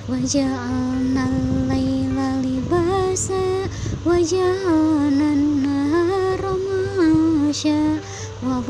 [0.05, 3.65] Wa ja'alna al-layla libasa
[4.05, 7.97] Wa ja'alna an-nahara masya
[8.45, 8.61] Wa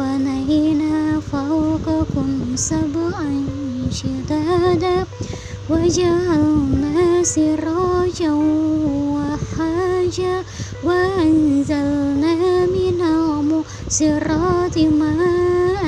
[9.59, 10.43] حاجة
[10.83, 15.83] وأنزلنا من المؤسرات ماء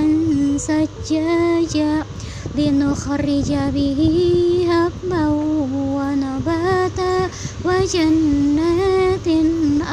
[0.57, 2.03] سجاجا
[2.55, 4.01] لنخرج به
[4.69, 5.27] هبا
[5.95, 7.29] ونباتا
[7.65, 9.27] وجنات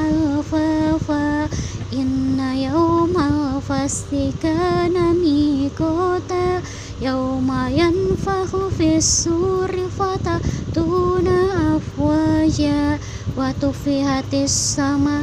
[0.05, 1.49] ألفافا.
[1.93, 6.63] إن يوم الفصل كان ميقاتا
[7.03, 10.41] يوم ينفخ في السور فتح
[10.79, 12.99] fatatuna afwaja
[13.37, 15.21] Wa tufihatis sama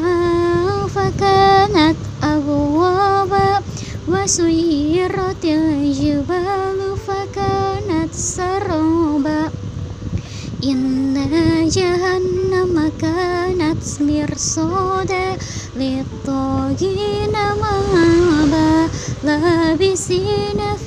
[0.87, 3.63] fakanat abwaba
[4.07, 9.51] Wa suyiratil jibalu fakanat saraba
[10.61, 15.37] Inna jahannama kanat mirsada
[15.75, 18.89] Littagina ma'aba
[19.23, 20.77] Labisina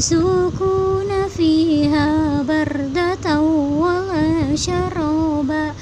[0.00, 3.40] يسوقون فيها بردة
[3.84, 5.74] ولا شرابا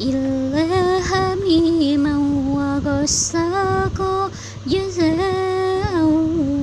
[0.00, 2.14] إلا حميما
[2.56, 4.30] وغساقا
[4.66, 6.04] جزاء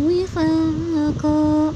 [0.05, 1.73] وفاقا.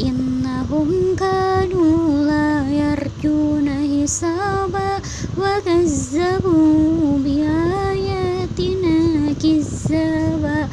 [0.00, 4.90] إنهم كانوا لا يرجون حسابا
[5.36, 8.96] وكذبوا بآياتنا
[9.42, 10.68] كذابا.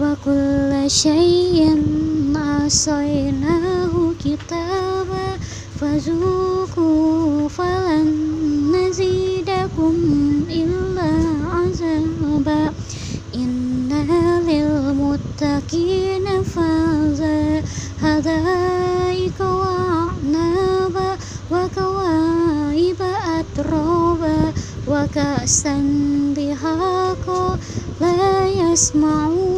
[0.00, 2.13] وكل شيء
[2.64, 5.28] وأحصيناه كتابا
[5.80, 8.08] فذوقوا فلن
[8.76, 9.94] نزيدكم
[10.50, 11.12] إلا
[11.52, 12.72] عذابا
[13.34, 17.62] إنا للمتقين فازا
[18.02, 21.16] هدائك وأعنابا
[21.50, 23.00] وكوائب
[23.38, 24.52] أترابا
[24.88, 25.76] وكأسا
[26.36, 27.58] بهاقا
[28.00, 29.53] لا يسمعون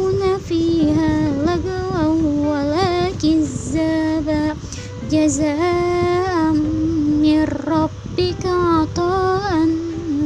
[5.11, 6.51] جزاء
[7.23, 9.67] من ربك عطاء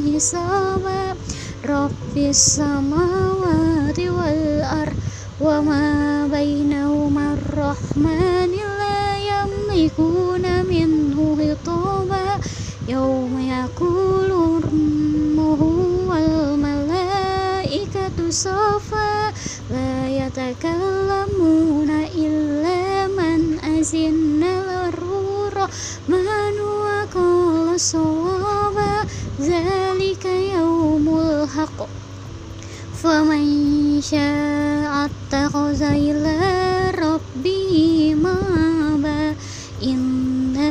[0.06, 1.16] حسابا.
[1.66, 4.98] رب السماوات والأرض
[5.42, 12.40] وما بينهما الرحمن لا يملكون منه خطابا.
[12.88, 14.32] يوم يقول
[16.82, 19.34] والملائكة صفا
[19.70, 20.91] لا يتكلم
[25.52, 29.06] rahmanu wa qala sawaba
[29.38, 31.86] zalika yaumul haqq
[33.02, 36.38] faman syaa attakhadha ila
[36.96, 39.38] rabbihi maba
[39.84, 40.70] inna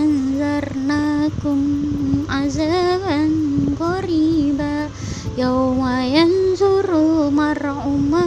[0.00, 1.60] anzarnakum
[2.28, 3.32] azaban
[3.76, 4.88] qariba
[5.36, 8.24] yawma yanzuru mar'u ma